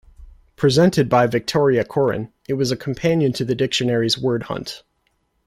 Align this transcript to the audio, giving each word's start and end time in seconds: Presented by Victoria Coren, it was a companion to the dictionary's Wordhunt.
Presented 0.55 1.09
by 1.09 1.27
Victoria 1.27 1.85
Coren, 1.85 2.31
it 2.47 2.55
was 2.55 2.71
a 2.71 2.75
companion 2.75 3.33
to 3.33 3.45
the 3.45 3.53
dictionary's 3.53 4.15
Wordhunt. 4.15 4.81